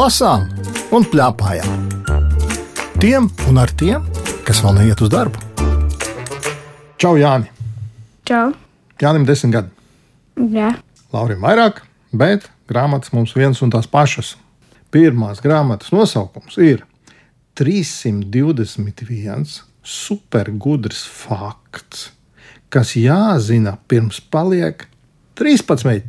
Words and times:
lasām 0.00 0.46
un 0.96 1.04
plēpājām. 1.04 1.88
Tiem 3.02 3.26
un 3.50 3.58
ar 3.60 3.68
tiem, 3.76 4.06
kas 4.46 4.62
vēl 4.64 4.78
neiet 4.78 5.00
uz 5.04 5.10
darbu. 5.12 5.36
Čau, 7.00 7.14
Jāni! 7.20 7.48
Čau! 8.28 8.46
Jānim 9.00 9.24
desmit 9.28 9.52
gadi. 9.56 9.70
Jā, 10.54 10.70
Laurim 11.12 11.40
vairāk, 11.44 11.74
bet 12.16 12.40
grāmatas 12.70 13.12
mums 13.12 13.32
viens 13.36 13.60
un 13.64 13.70
tās 13.74 13.88
pašas. 13.90 14.28
Pirmās 14.94 15.38
grāmatas 15.44 15.92
nosaukums 15.92 16.54
ir 16.64 16.78
321 17.60 19.44
supergudrs 19.84 21.02
fakts, 21.04 21.98
kas 22.72 22.88
jāzina 22.96 23.76
pirms 23.90 24.18
paliek 24.32 24.76
13. 25.40 26.02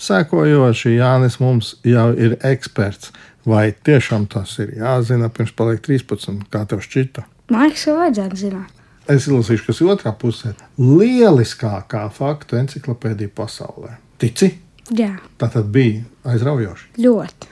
Sēkojoši 0.00 0.96
Jānis 0.98 1.38
mums 1.40 1.74
jau 1.86 2.10
ir 2.18 2.36
eksperts. 2.44 3.12
Vai 3.44 3.74
tiešām 3.84 4.24
tas 4.32 4.54
ir 4.62 4.70
jāzina 4.80 5.28
pirms 5.28 5.52
paliek 5.56 5.82
13? 5.84 6.46
Kā 6.50 6.64
tev 6.68 6.80
šķita? 6.84 7.24
man 7.52 7.66
liekas, 7.68 7.84
ka 7.84 7.94
vajadzētu 7.98 8.38
zināt. 8.40 8.70
Es 9.12 9.26
izlasīšu, 9.28 9.66
kas 9.66 9.80
ir 9.84 9.90
otrā 9.92 10.14
pusē. 10.16 10.54
Lieliskākā 10.80 12.06
faktu 12.16 12.56
encyklopēdija 12.56 13.28
pasaulē. 13.36 13.98
Tici? 14.18 14.48
Jā, 14.96 15.14
Tā 15.40 15.48
tad 15.52 15.68
bija 15.72 16.02
aizraujoši. 16.28 16.88
ļoti. 17.04 17.50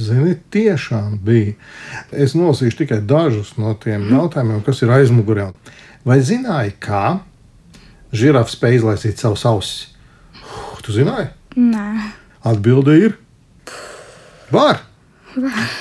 Zini, 0.00 0.34
tiešām 0.54 1.16
bija. 1.22 1.54
Es 2.12 2.34
nolasīšu 2.38 2.78
tikai 2.82 3.00
dažus 3.02 3.56
no 3.58 3.74
tiem 3.74 4.06
jautājumiem, 4.10 4.62
kas 4.66 4.82
ir 4.82 4.90
aizmugurē. 4.94 5.48
Vai 6.06 6.18
zināji, 6.22 6.74
kā 6.82 7.20
žirafs 8.14 8.54
spēj 8.58 8.78
izlaisīt 8.80 9.18
savus 9.22 9.44
ausis? 9.46 9.94
Tu 10.82 10.94
zināji? 10.94 11.28
Nē, 11.56 12.12
Atbilde 12.46 12.94
ir. 12.96 13.16
Var. 14.50 14.80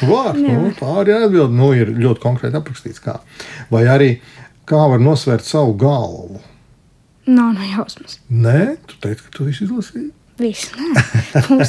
Var. 0.05 0.35
Nu, 0.37 0.69
tā 0.77 0.89
arī 1.01 1.15
ir 1.15 1.25
atbilde. 1.25 1.55
Nu, 1.55 1.71
ir 1.73 1.91
ļoti 1.95 2.21
konkrēti 2.21 2.59
aprakstīts, 2.59 3.01
kā. 3.01 3.15
Vai 3.71 3.85
arī 3.89 4.09
kā 4.69 4.81
var 4.91 5.01
nosvērt 5.01 5.47
savu 5.47 5.73
galvu. 5.79 6.41
nav 7.29 7.53
no 7.53 7.65
jausmas. 7.65 8.19
Nē, 8.29 8.77
tu 8.89 8.97
teici, 9.01 9.23
ka 9.25 9.37
tu 9.37 9.45
visu 9.45 9.65
izlasīji. 9.67 10.09
Viss. 10.39 10.71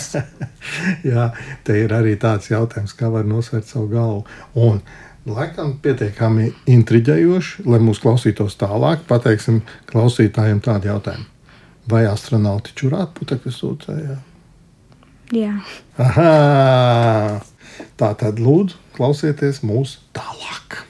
Jā, 1.10 1.30
te 1.66 1.76
ir 1.82 1.92
arī 1.92 2.14
tāds 2.20 2.50
jautājums, 2.52 2.94
kā 2.96 3.10
var 3.12 3.26
nosvērt 3.26 3.66
savu 3.68 3.88
galvu. 3.90 4.22
Un, 4.54 4.78
laikam, 5.26 5.74
pietiekami 5.82 6.52
intriģējoši, 6.70 7.66
lai 7.66 7.80
mūsu 7.82 8.04
klausītos 8.06 8.56
tālāk, 8.60 9.02
pateiksim 9.10 9.60
klausītājiem 9.90 10.62
tādu 10.64 10.92
jautājumu. 10.92 11.26
Vai 11.88 12.04
astronauti 12.08 12.74
čurāt 12.76 13.14
putekļus 13.16 13.60
sūcējā? 13.62 14.18
Jā, 15.30 15.54
Aha! 16.02 17.40
Tā 17.96 18.08
tad 18.18 18.40
lūdzu, 18.42 18.76
klausieties 18.96 19.62
mūsu 19.64 20.00
tālāk. 20.16 20.80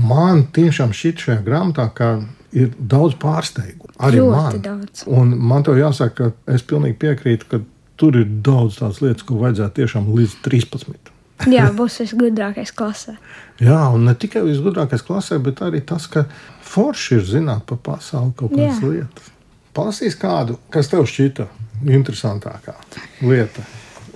Man 0.00 0.46
tiešām 0.54 0.94
šķiet 0.96 1.24
šajā 1.26 1.42
grāmatā, 1.46 1.88
ka 1.94 2.10
ir 2.56 2.72
daudz 2.78 3.18
pārsteigumu. 3.20 3.92
Arī 4.00 4.22
Ļoti 4.22 4.36
man. 4.38 4.60
daudz. 4.64 5.04
Un 5.10 5.34
man 5.50 5.66
te 5.66 5.74
jāsaka, 5.76 6.30
ka 6.30 6.54
es 6.54 6.64
pilnīgi 6.66 6.98
piekrītu, 7.02 7.48
ka 7.50 7.60
tur 8.00 8.16
ir 8.22 8.30
daudz 8.44 8.80
tādas 8.80 9.02
lietas, 9.04 9.26
ko 9.28 9.40
vajadzētu 9.42 9.82
tiešām 9.82 10.08
līdz 10.16 10.38
13. 10.46 11.10
Jā 11.48 11.70
būs 11.72 12.00
visgudrākais 12.02 12.72
klasē. 12.76 13.14
Jā, 13.64 13.80
un 13.94 14.04
ne 14.08 14.14
tikai 14.16 14.42
visgudrākais 14.44 15.04
klasē, 15.04 15.38
bet 15.40 15.62
arī 15.64 15.80
tas, 15.84 16.04
ka 16.10 16.26
forši 16.70 17.18
ir 17.18 17.26
zināt 17.26 17.66
par 17.68 17.80
pasauli 17.90 18.34
kaut 18.36 18.54
kādas 18.54 18.80
Jā. 18.80 18.92
lietas. 18.94 19.30
Palasīs 19.74 20.16
kādu, 20.18 20.58
kas 20.74 20.90
tev 20.90 21.06
šķita 21.06 21.46
interesantākā 21.90 22.74
lieta 23.22 23.64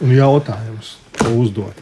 un 0.03 0.13
jautājums, 0.15 0.97
ko 1.19 1.31
uzdot. 1.45 1.79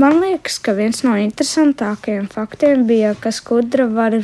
Man 0.00 0.20
liekas, 0.22 0.60
ka 0.62 0.76
viens 0.78 1.02
no 1.04 1.16
interesantākajiem 1.18 2.28
faktiem 2.32 2.86
bija, 2.88 3.14
ka 3.18 3.32
skudra 3.34 3.88
var 3.90 4.20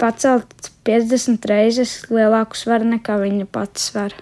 pacelt 0.00 0.70
50 0.88 1.48
reizes 1.50 1.98
lielāku 2.12 2.58
svaru 2.58 2.88
nekā 2.88 3.18
viņa 3.22 3.48
pats 3.52 3.90
svar. 3.90 4.16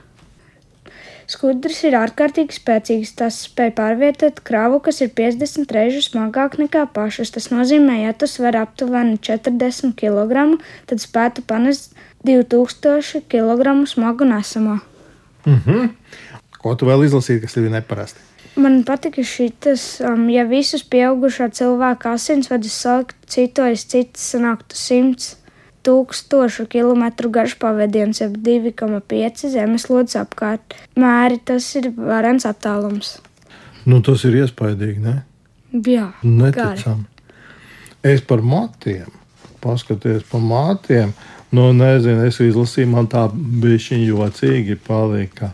Skudrs 1.31 1.79
ir 1.89 1.97
ārkārtīgi 1.97 2.59
spēcīgs. 2.59 3.15
Tas 3.19 3.39
spēj 3.47 3.73
pārvietot 3.79 4.43
kravu, 4.45 4.81
kas 4.85 5.01
ir 5.05 5.13
50 5.17 5.73
reizes 5.75 6.11
smagāk 6.11 6.59
nekā 6.61 6.85
pašas. 6.97 7.33
Tas 7.35 7.51
nozīmē, 7.53 8.03
ja 8.05 8.13
tu 8.17 8.29
svari 8.31 8.61
aptuveni 8.61 9.17
40 9.25 9.95
kg, 9.97 10.59
tad 10.91 11.03
spētu 11.03 11.45
panest 11.49 11.97
2000 12.29 13.25
kg 13.31 13.77
smagu 13.89 14.29
nesamo. 14.29 14.81
Ko 16.65 16.77
tu 16.77 16.89
vēl 16.89 17.05
izlasīji, 17.09 17.45
kas 17.45 17.59
ir 17.61 17.69
neparasti? 17.73 18.21
Man 18.55 18.85
patika 18.87 19.25
šis, 19.27 19.85
um, 20.07 20.29
ja 20.31 20.45
visus 20.47 20.85
pieaugušā 20.87 21.49
cilvēka 21.59 22.13
asinsvadus 22.15 22.77
salikt 22.85 23.17
citos, 23.27 23.83
citas 23.91 24.29
sanāktu 24.31 24.79
100 24.79 25.44
tūkstošu 25.85 26.67
kilometru 26.73 27.31
garš 27.35 27.57
pavadiens, 27.61 28.21
jeb 28.23 28.37
2,5 28.45 29.49
zemeslodes 29.53 30.17
apkārt. 30.21 30.77
Mēri 30.99 31.41
tas 31.45 31.69
ir 31.79 31.91
varens 31.97 32.47
attālums. 32.49 33.19
Nu, 33.85 34.01
tas 34.05 34.25
ir 34.25 34.41
iespaidīgi, 34.41 35.03
ne? 35.05 35.19
Jā, 35.75 36.13
Neticami. 36.23 37.09
Es 38.05 38.21
par 38.25 38.43
matiem, 38.45 39.09
paskaties 39.65 40.27
par 40.29 40.43
matiem. 40.45 41.15
Nu, 41.55 41.69
nezinu, 41.77 42.27
es 42.29 42.41
izlasīju, 42.43 42.89
man 42.91 43.07
tā 43.09 43.29
bija 43.33 43.99
jocīgi 44.01 44.77
palika. 44.87 45.53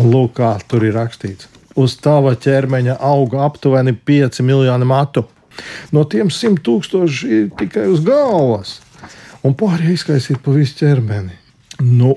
Un 0.00 0.08
lūk, 0.12 0.36
kā 0.38 0.54
tur 0.70 0.86
ir 0.86 0.94
rakstīts. 0.96 1.48
Uz 1.76 1.96
tava 2.04 2.34
ķermeņa 2.36 2.98
auga 3.00 3.42
aptuveni 3.46 3.94
5 3.96 4.42
miljoni 4.46 4.88
matu. 4.88 5.24
No 5.92 6.04
tiem 6.08 6.30
100 6.32 6.62
tūkstoši 6.64 7.30
ir 7.38 7.50
tikai 7.58 7.88
uz 7.92 8.00
galvas. 8.06 8.78
Un 9.42 9.56
pārējie 9.58 9.96
izkaisīt 9.96 10.42
pa 10.42 10.54
visu 10.54 10.76
ķermeni. 10.78 11.34
Nu, 11.82 12.14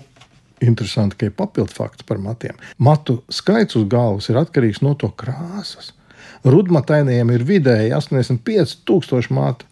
interesanti, 0.61 1.17
ka 1.17 1.29
ir 1.29 1.37
papildu 1.37 1.73
fakts 1.73 2.05
par 2.05 2.19
matiem. 2.21 2.57
Matu 2.77 3.21
skaits 3.33 3.77
uz 3.79 3.87
galvas 3.89 4.29
ir 4.29 4.37
atkarīgs 4.37 4.83
no 4.85 4.93
to 4.99 5.09
krāsas. 5.17 5.91
Rudmatainiem 6.45 7.31
ir 7.33 7.45
vidēji 7.47 7.95
85,000 7.97 9.33
matu. 9.33 9.65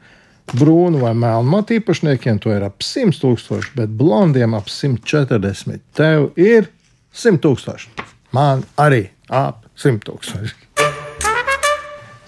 Brūnu 0.53 1.00
vai 1.00 1.13
melnu 1.16 1.47
matu 1.53 1.78
īpašniekiem 1.78 2.42
to 2.44 2.52
ir 2.52 2.66
ap 2.66 2.84
100,000, 2.84 3.69
bet 3.78 3.94
blondiem 3.96 4.58
ap 4.58 4.68
140. 4.68 5.80
Tev 5.96 6.34
ir 6.42 6.68
100,000. 7.13 8.03
Man 8.36 8.66
arī 8.81 9.06
ap 9.30 9.63
100,000. 9.78 10.58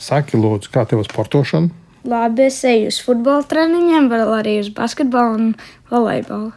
Saki, 0.05 0.37
lūdzu, 0.37 0.69
kā 0.71 0.85
tev 0.85 1.01
sportošana? 1.07 1.84
Labi, 2.05 2.45
es 2.45 2.59
eju 2.67 2.91
uz 2.91 2.99
futbola 3.01 3.41
treniņiem, 3.49 4.07
vēl 4.11 4.31
arī 4.37 4.59
uz 4.61 4.69
basketbolu 4.75 5.39
un 5.39 5.51
volejbolu. 5.89 6.51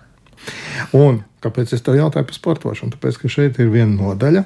Un 0.97 1.23
kāpēc 1.45 1.73
es 1.77 1.85
tev 1.85 1.97
jautāju 1.99 2.29
par 2.29 2.37
sportošanu? 2.37 2.95
Tāpēc, 2.97 3.19
ka 3.23 3.31
šeit 3.33 3.61
ir 3.63 3.73
viena 3.73 3.95
nodaļa, 3.97 4.45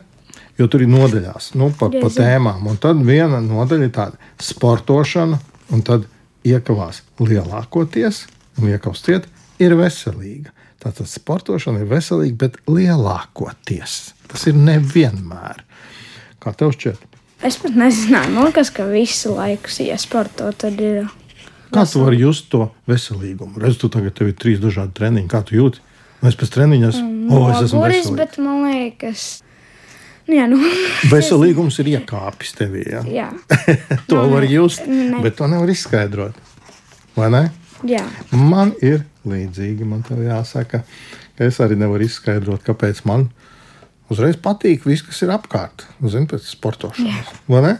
jo 0.60 0.68
tur 0.70 0.84
ir 0.84 0.92
nodaļās 0.92 1.52
nu, 1.58 1.72
pa, 1.78 1.90
pa 1.92 2.10
tēmām. 2.12 2.64
Un 2.70 2.78
tad 2.82 3.02
viena 3.06 3.42
nodaļa 3.42 3.88
ir 3.88 3.94
tāda- 3.94 4.32
sportošana, 4.52 5.40
un 5.74 5.82
tad 5.82 6.06
iekavās 6.46 7.02
lielākoties, 7.18 8.26
un 8.58 8.70
iekavs 8.70 9.02
ciet, 9.02 9.26
ir 9.58 9.74
veselīga. 9.78 10.54
Tātad 10.82 11.06
sportošana 11.06 11.82
ir 11.82 11.90
veselīga, 11.90 12.38
bet 12.46 12.58
lielākoties 12.66 14.12
tas 14.32 14.46
ir 14.46 14.54
nevienmēr. 14.54 15.60
Kā 16.40 16.54
tev 16.56 16.72
šķiet? 16.74 17.11
Es 17.42 17.56
pat 17.58 17.74
nezināju, 17.74 18.30
man 18.36 18.46
liekas, 18.48 18.70
ka 18.74 18.84
visu 18.86 19.32
laiku, 19.34 19.70
ja 19.82 19.96
sporto, 19.98 20.50
tad 20.54 20.78
ir. 20.80 21.08
Kā 21.72 21.82
tu 21.88 22.02
vari 22.04 22.18
just 22.20 22.50
to 22.52 22.66
veselīgumu? 22.90 23.56
Redz, 23.62 23.78
tu 23.80 23.88
tagad 23.90 24.14
tev 24.18 24.28
ir 24.30 24.36
trīs 24.38 24.60
dažādi 24.62 24.92
treniņi. 24.98 25.28
Kā 25.32 25.40
tu 25.48 25.56
jūti? 25.56 25.80
Nu, 26.20 26.28
es 26.30 26.36
pēc 26.38 26.52
treniņa 26.54 26.90
esmu. 26.92 27.08
Oh, 27.34 27.48
es 27.50 27.64
esmu 27.66 27.80
veselīgs. 27.82 28.12
bet 28.20 28.36
man 28.38 28.60
liekas, 28.68 29.22
nu, 30.28 30.36
jā, 30.36 30.44
nu, 30.52 30.58
Veselīgums 31.14 31.80
ir 31.82 31.90
iekāpis 31.96 32.52
tevī. 32.60 32.84
Ja? 32.92 33.00
jā, 33.08 33.28
To 34.10 34.20
Man 34.20 34.34
var 34.36 34.46
ne- 34.46 34.52
just, 34.52 34.86
ne. 34.86 35.18
bet 35.24 35.38
to 35.40 35.48
nevar 35.50 35.72
izskaidrot. 35.72 36.36
Vai 37.16 37.30
ne? 37.34 37.42
jā. 37.88 38.04
Man 38.36 38.70
ir 38.84 39.02
līdzīgi, 39.26 39.82
man 39.88 40.04
te 40.06 40.14
jāsaka, 40.20 40.84
ka 41.38 41.48
es 41.48 41.58
arī 41.64 41.74
nevaru 41.80 42.06
izskaidrot, 42.06 42.62
kāpēc 42.68 43.02
man 43.08 43.26
uzreiz 44.10 44.38
patīk 44.40 44.86
viss, 44.88 45.04
kas 45.06 45.22
ir 45.22 45.32
apkārt. 45.34 45.86
Zinu, 46.02 46.26
pēc 46.30 46.50
sportošanas. 46.50 47.32
Ne? 47.52 47.76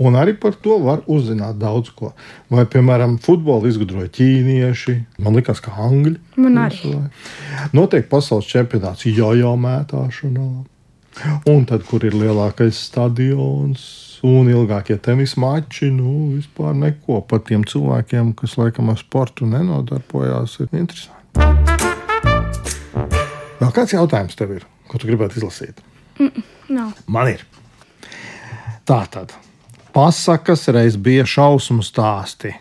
Un 0.00 0.16
arī 0.16 0.32
par 0.40 0.54
to 0.64 0.78
var 0.80 1.02
uzzināt 1.12 1.58
daudz 1.60 1.90
ko. 1.92 2.14
Vai, 2.48 2.64
piemēram, 2.64 3.18
futbolu 3.20 3.68
izgudroja 3.68 4.08
ķīnieši. 4.16 4.94
Man 5.20 5.36
liekas, 5.36 5.60
ka 5.60 5.74
angļi. 5.76 6.16
Man 6.40 6.56
arī. 6.62 6.80
Uzvarēja. 6.88 7.70
Notiek 7.76 8.08
pasaules 8.08 8.48
čempionāts 8.48 9.04
jau 9.04 9.56
mētāšanā. 9.60 10.50
Un 11.50 11.66
tad, 11.68 11.84
kur 11.84 12.04
ir 12.06 12.14
lielākais 12.16 12.78
stadions 12.86 13.82
un 14.24 14.48
ilgākie 14.48 14.96
tenisa 15.02 15.40
mači, 15.40 15.90
nu, 15.92 16.30
vispār 16.36 16.74
neko 16.76 17.20
par 17.28 17.42
tiem 17.44 17.64
cilvēkiem, 17.68 18.32
kas 18.38 18.56
laikam 18.60 18.92
ar 18.92 18.98
sportu 19.00 19.48
nenodarbojās, 19.48 20.58
ir 20.64 20.68
interesanti. 20.80 21.18
Vēl 23.60 23.72
kāds 23.76 23.92
jautājums 23.96 24.38
tev 24.38 24.54
ir, 24.56 24.64
ko 24.90 24.98
tu 24.98 25.10
gribētu 25.10 25.38
izlasīt? 25.38 25.78
Nav. 26.70 26.98
Man 27.06 27.30
ir. 27.30 27.46
Tā 28.88 29.04
tad 29.12 29.36
pasakas 29.94 30.68
reiz 30.74 30.96
bija 30.96 31.26
šausmu 31.26 31.84
stāsti. 31.86 32.54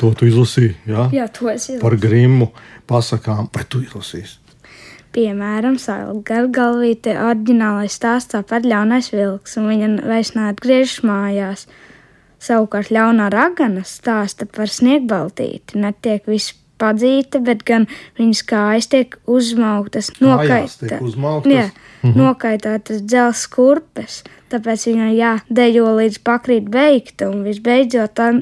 To 0.00 0.12
tu 0.16 0.28
izlasīji, 0.28 0.74
jā? 0.88 1.06
Jā, 1.16 1.26
to 1.32 1.48
es 1.48 1.64
izlasīju. 1.64 1.82
Par 1.84 1.96
grimu 2.00 2.50
pasakām, 2.88 3.48
vai 3.54 3.64
tu 3.68 3.80
izlasīsi? 3.84 4.38
Piemēram, 5.12 5.76
Gargalvīte 6.24 7.14
oriģinālais 7.20 7.96
stāsts 7.98 8.36
par 8.48 8.64
ļaunais 8.64 9.10
vilks, 9.12 9.58
un 9.60 9.68
viņa 9.68 9.88
vairs 10.08 10.32
neatgriežas 10.36 11.02
mājās. 11.04 11.66
Savukārt 12.42 12.90
ļaunā 12.92 13.28
ragana 13.32 13.84
stāsta 13.86 14.48
par 14.48 14.72
sniegbaltīti, 14.72 15.76
netiek 15.78 16.24
viss 16.26 16.56
padzīta, 16.82 17.40
bet 17.46 17.62
gan 17.68 17.86
viņas 18.18 18.42
kājas 18.50 18.90
tiek 18.92 19.16
uzmauktas, 19.30 20.10
tiek 20.18 20.98
uzmauktas? 21.00 21.52
Jā, 21.54 21.66
mhm. 22.02 22.16
nokaitētas 22.18 23.04
dzelzs 23.06 23.46
kurpes, 23.52 24.20
tāpēc 24.52 24.88
viņai 24.90 25.12
jādejo 25.16 25.94
līdz 26.00 26.18
pakrīt 26.26 26.66
beigta, 26.72 27.30
un 27.30 27.46
visbeidzot 27.46 28.16
tā 28.18 28.32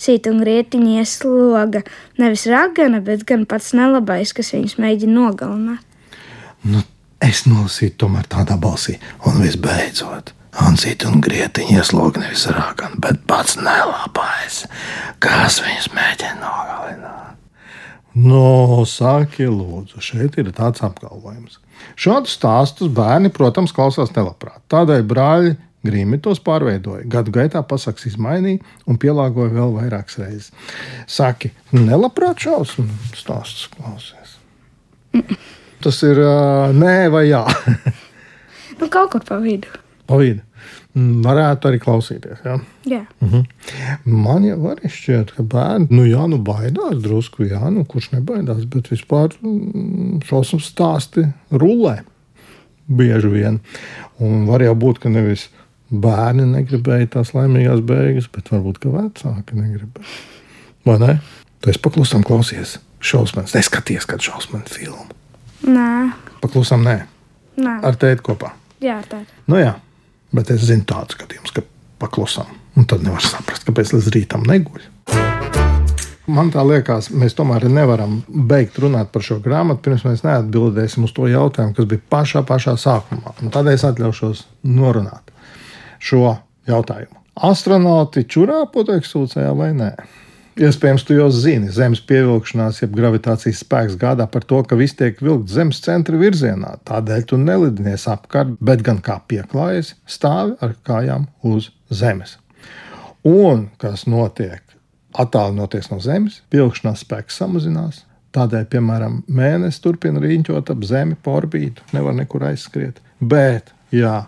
sīt 0.00 0.26
un 0.30 0.42
rietiņi 0.46 0.98
iesloga 1.02 1.84
nevis 2.20 2.48
ragana, 2.50 3.02
bet 3.04 3.26
gan 3.28 3.46
pats 3.50 3.74
nelabais, 3.76 4.34
kas 4.36 4.54
viņus 4.56 4.80
mēģina 4.80 5.16
nogalināt. 5.20 5.86
Nu, 6.64 6.82
es 7.24 7.46
nolasīju 7.48 7.96
tomēr 8.00 8.28
tādā 8.28 8.58
balsī, 8.60 8.98
un 9.28 9.40
visbeidzot. 9.44 10.34
Ansīt 10.60 11.04
un 11.06 11.20
grietiņa 11.22 11.78
iesloga 11.78 12.24
nevis 12.24 12.48
rāgan, 12.50 12.96
bet 12.98 13.22
pats 13.30 13.54
nelabais, 13.60 14.64
kas 15.22 15.60
viņus 15.62 15.92
mēģina 15.94 16.40
nogalināt. 16.42 17.29
No, 18.20 18.82
sāki 18.90 19.46
lūdzu, 19.48 20.00
šeit 20.02 20.36
ir 20.40 20.50
tāds 20.56 20.82
apgalvojums. 20.84 21.60
Šādus 22.00 22.34
stāstus 22.36 22.90
bērni, 22.92 23.30
protams, 23.32 23.72
klausās 23.72 24.12
nelabprāt. 24.16 24.60
Tādēļ 24.72 25.04
brāļi 25.08 25.56
Grīmi 25.86 26.18
tos 26.20 26.42
pārveidoja. 26.44 27.06
Gadu 27.08 27.32
gaitā 27.32 27.62
pasakas 27.64 28.10
izmainīja 28.10 28.60
un 28.84 28.98
pielāgoja 29.00 29.54
vēl 29.54 29.70
vairākas 29.78 30.18
reizes. 30.20 30.50
Saki, 31.08 31.54
nelabprāt 31.72 32.44
šausmu 32.44 32.84
stāstus 33.16 33.70
klausies. 33.72 34.36
Tas 35.80 36.02
ir 36.04 36.20
nē 36.76 36.96
vai 37.14 37.24
jā. 37.30 37.46
nu, 38.80 38.90
kaut 38.92 39.14
kur 39.14 39.24
pa 39.24 39.40
vidu 39.40 39.79
pa 40.10 40.18
vidu. 40.20 40.42
Mm, 40.90 41.20
varētu 41.22 41.70
arī 41.70 41.78
klausīties. 41.80 42.42
Ja? 42.44 42.56
Jā. 42.90 43.04
Uh. 43.22 43.32
-huh. 43.32 43.44
Man 44.04 44.44
jau 44.44 44.58
arī 44.72 44.90
šķiet, 44.90 45.34
ka 45.36 45.42
bērni, 45.42 45.86
nu, 45.90 46.04
jā, 46.08 46.26
nu, 46.28 46.38
baidās 46.42 46.98
drusku, 47.02 47.46
jā, 47.46 47.62
nu, 47.70 47.84
kurš 47.84 48.10
nebaidās, 48.16 48.66
bet 48.66 48.90
vispār 48.90 49.30
mm, 49.40 50.20
šausmu 50.26 50.60
stāsti 50.60 51.28
rulē 51.50 52.00
bieži 52.90 53.30
vien. 53.30 53.60
Un 54.18 54.46
var 54.50 54.62
jau 54.62 54.74
būt, 54.74 54.98
ka 54.98 55.08
nevis 55.08 55.48
bērni 55.90 56.46
negribēja 56.46 57.06
tās 57.16 57.32
laimīgās 57.34 57.80
beigas, 57.86 58.28
bet 58.32 58.50
varbūt 58.50 58.84
vecāki 58.84 59.58
negribēja. 59.58 60.06
Vai 60.86 60.98
ne? 60.98 61.18
Tu 61.60 61.70
esi 61.70 61.82
paklusam 61.82 62.22
klausies 62.26 62.78
šausmas, 63.00 63.54
neskaties, 63.54 64.06
kad 64.08 64.22
šausmas 64.24 64.72
filmu. 64.74 65.06
Nē. 65.68 66.10
Paklusam, 66.40 66.84
nē. 66.84 66.96
Nē. 67.60 67.76
Ar 67.84 67.96
tēti 68.00 68.24
kopā. 68.24 68.54
Jā, 68.80 69.00
ar 69.02 69.08
tēti. 69.08 69.40
Nu 69.50 69.60
jā. 69.60 69.74
Bet 70.36 70.52
es 70.54 70.64
zinu 70.68 70.86
tādu 70.86 71.18
gadījumu, 71.20 71.52
ka 71.56 71.64
paklusām. 72.02 72.50
Un 72.78 72.86
tad 72.88 73.02
nevar 73.04 73.24
saprast, 73.24 73.66
kāpēc 73.66 73.94
līdz 73.96 74.10
rītam 74.14 74.46
neguļ. 74.46 74.86
Man 76.30 76.52
tā 76.54 76.62
liekas, 76.62 77.08
mēs 77.10 77.34
tomēr 77.34 77.64
nevaram 77.72 78.20
beigt 78.28 78.78
runāt 78.78 79.10
par 79.10 79.24
šo 79.26 79.40
grāmatu, 79.42 79.82
pirms 79.82 80.04
mēs 80.06 80.22
neatbildēsim 80.22 81.08
uz 81.08 81.14
to 81.16 81.26
jautājumu, 81.26 81.74
kas 81.74 81.88
bija 81.90 82.04
pašā, 82.14 82.44
pašā 82.46 82.76
sākumā. 82.78 83.34
Un 83.42 83.50
tādēļ 83.50 83.74
es 83.74 83.86
atļaušos 83.88 84.44
norunāt 84.70 85.32
šo 85.98 86.36
jautājumu. 86.70 87.18
Astronauti 87.50 88.26
čurā 88.30 88.62
putekļsūcējā 88.70 89.50
vai 89.58 89.72
nē? 89.74 89.90
Iespējams, 90.58 91.04
tu 91.06 91.14
jau 91.14 91.28
zini, 91.30 91.70
Zemes 91.70 92.00
pievilkšanās, 92.02 92.80
jeb 92.82 92.96
gravitācijas 92.98 93.60
spēks 93.62 93.94
gādā 94.00 94.26
par 94.26 94.42
to, 94.42 94.58
ka 94.66 94.74
viss 94.76 94.96
tiek 94.98 95.20
vilkts 95.22 95.54
Zemes 95.54 95.78
centra 95.84 96.18
virzienā. 96.18 96.74
Tādēļ 96.88 97.26
tu 97.30 97.38
nelidinies 97.38 98.08
apkārt, 98.10 98.56
bet 98.58 98.82
gan 98.86 98.98
kā 99.04 99.20
pieklājies, 99.30 99.94
stāvi 100.10 100.56
ar 100.60 100.74
kājām 100.86 101.28
uz 101.46 101.70
Zemes. 101.94 102.36
Un 103.22 103.68
kas 103.78 104.08
notiek? 104.10 104.64
Attālinoties 105.14 105.90
no 105.92 106.00
Zemes, 106.02 106.42
pievilkšanās 106.50 107.06
spēks 107.06 107.38
samazinās. 107.38 108.04
Tādēļ, 108.34 108.66
piemēram, 108.74 109.22
mēnesis 109.30 109.82
turpina 109.82 110.22
riņķot 110.22 110.70
ap 110.74 110.86
Zemi 110.86 111.18
pa 111.18 111.38
orbītu, 111.40 111.86
nevar 111.94 112.14
nekur 112.18 112.46
aizskriet. 112.50 112.98
Bet, 113.22 113.70
ja 113.94 114.26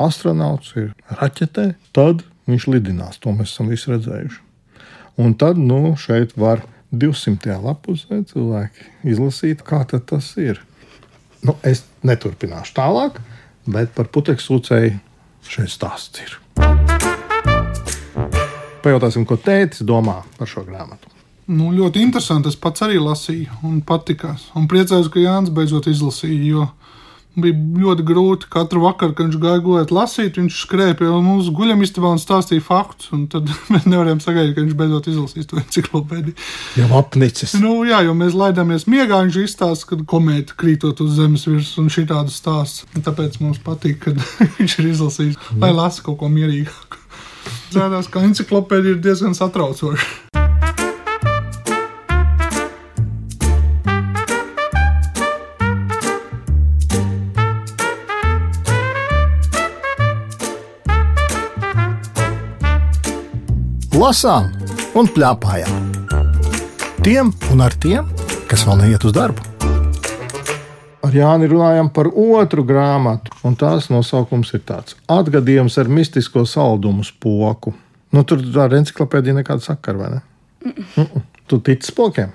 astronauts 0.00 0.72
ir 0.80 0.92
raķetē, 1.20 1.72
tad 1.96 2.24
viņš 2.48 2.68
lidinās. 2.72 3.20
To 3.20 3.32
mēs 3.36 3.54
esam 3.54 3.72
visi 3.72 3.92
redzējuši. 3.92 4.46
Un 5.18 5.34
tad 5.34 5.58
nu, 5.58 5.96
šeit 5.98 6.36
var 6.38 6.62
200. 6.90 7.58
lapusē 7.62 8.22
cilvēki 8.30 8.88
izlasīt, 9.10 9.62
kā 9.66 9.84
tas 9.88 10.32
ir. 10.38 10.62
Nu, 11.46 11.56
es 11.64 11.84
neturpināšu 12.04 12.74
tālāk, 12.76 13.20
bet 13.66 13.94
par 13.96 14.10
putekļu 14.12 14.44
sūcēju 14.44 14.98
šeit 15.50 15.72
stāsts 15.72 16.20
ir. 16.22 16.36
Pajautāsim, 18.80 19.26
ko 19.28 19.36
tētis 19.36 19.84
domā 19.84 20.22
par 20.38 20.48
šo 20.48 20.64
grāmatu. 20.64 21.10
Nu, 21.50 21.72
ļoti 21.74 22.02
interesanti. 22.04 22.52
Es 22.52 22.58
pats 22.60 22.84
arī 22.86 23.00
lasīju, 23.02 23.60
un 23.66 23.80
patīkās. 23.86 24.50
Un 24.56 24.68
priecājos, 24.70 25.10
ka 25.10 25.22
Jānis 25.22 25.50
beidzot 25.54 25.88
izlasīja. 25.90 26.44
Jo 26.46 26.66
Bija 27.38 27.54
ļoti 27.54 28.04
grūti 28.08 28.48
katru 28.50 28.80
vakaru, 28.82 29.14
kad 29.14 29.28
viņš 29.28 29.36
gāja 29.42 29.62
gulēt, 29.62 29.92
lasīt. 29.94 30.38
Viņš 30.40 30.56
skrēja 30.64 30.96
pie 30.98 31.10
mums 31.12 31.50
guļamistabā 31.54 32.10
un 32.16 32.22
stāstīja 32.22 32.64
faktus. 32.66 33.12
Un 33.14 33.28
tad 33.30 33.46
mēs 33.72 33.86
nevarējām 33.86 34.22
sagaidīt, 34.24 34.56
ka 34.56 34.64
viņš 34.64 34.78
beidzot 34.80 35.10
izlasīs 35.12 35.50
to 35.50 35.60
enciklopēdiju. 35.62 36.36
Jau 36.80 36.88
apnicis. 36.98 37.54
Nu, 37.62 37.76
jā, 37.86 38.02
jo 38.06 38.16
mēs 38.18 38.34
laidāmies 38.38 38.88
miegā. 38.90 39.22
Viņš 39.28 39.40
izstāsta, 39.44 39.92
kad 39.92 40.06
komēta 40.10 40.58
krītot 40.58 41.04
uz 41.04 41.14
zemes 41.20 41.46
virsmas 41.46 41.76
un 41.82 41.92
šī 41.92 42.08
tāda 42.10 42.34
stāsts. 42.34 42.86
Tāpēc 42.98 43.38
mums 43.44 43.62
patīk, 43.62 44.02
kad 44.08 44.24
viņš 44.58 44.80
ir 44.82 44.90
izlasījis, 44.94 45.38
lai 45.62 45.70
lasa 45.76 46.02
kaut 46.06 46.18
ko 46.24 46.32
mierīgāku. 46.32 46.98
Zēdās, 47.70 48.10
ka 48.10 48.24
enciklopēdija 48.26 48.96
ir 48.96 49.04
diezgan 49.04 49.38
satraucoša. 49.38 50.29
Lasām 64.10 64.48
un 64.98 65.06
plēpājām. 65.06 65.74
Tiem 67.04 67.28
un 67.52 67.60
ar 67.62 67.74
tiem, 67.78 68.08
kas 68.50 68.64
vēl 68.66 68.80
neiet 68.80 69.04
uz 69.06 69.14
darbu. 69.14 69.44
Ar 71.06 71.14
Jāni 71.14 71.46
runājam 71.50 71.92
par 71.94 72.10
otru 72.10 72.64
grāmatu, 72.66 73.30
un 73.46 73.54
tās 73.60 73.86
nosaukums 73.92 74.50
ir 74.56 74.64
tāds- 74.66 74.96
Atgadījums 75.18 75.78
ar 75.78 75.88
mistisko 75.88 76.42
saldumu 76.42 77.06
spoku. 77.06 77.74
Nu, 78.10 78.24
tur 78.24 78.42
ar 78.58 78.74
encyklopēdiju 78.80 79.36
nekāda 79.38 79.62
sakara, 79.62 79.98
vai 79.98 80.10
ne? 80.10 80.20
Mm 80.64 80.72
-mm. 80.72 80.84
Mm 80.96 81.06
-mm. 81.06 81.22
Tu 81.46 81.60
tici 81.60 81.86
spokiem? 81.86 82.32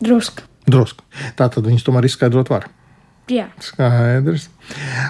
Drusku. 0.00 0.42
Drusku. 0.66 1.04
Tā 1.36 1.48
tad 1.48 1.64
viņus 1.64 1.84
tomēr 1.84 2.04
izskaidrot 2.04 2.50
var. 2.50 2.68
Jā. 3.28 3.46
Skaidrs. 3.60 4.48